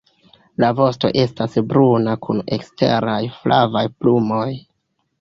La 0.63 0.71
vosto 0.79 1.11
estas 1.25 1.59
bruna 1.73 2.17
kun 2.25 2.43
eksteraj 2.59 3.21
flavaj 3.39 3.89
plumoj. 4.01 4.47